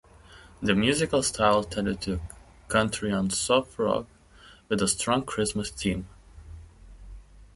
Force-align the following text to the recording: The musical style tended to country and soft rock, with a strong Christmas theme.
The 0.63 0.73
musical 0.73 1.21
style 1.21 1.63
tended 1.63 2.01
to 2.01 2.19
country 2.69 3.11
and 3.11 3.31
soft 3.31 3.77
rock, 3.77 4.07
with 4.67 4.81
a 4.81 4.87
strong 4.87 5.23
Christmas 5.23 5.69
theme. 5.69 6.07